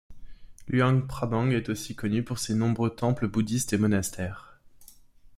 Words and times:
Luang 0.67 1.05
Prabang 1.05 1.51
est 1.51 1.93
connu 1.93 2.23
pour 2.23 2.39
ses 2.39 2.55
nombreux 2.55 2.89
temples 2.89 3.27
bouddhistes 3.27 3.73
et 3.73 3.77
monastères. 3.77 4.59